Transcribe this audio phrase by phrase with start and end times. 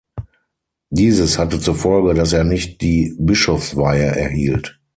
[0.89, 4.79] Dieses hatte zur Folge, dass er nicht die Bischofsweihe erhielt.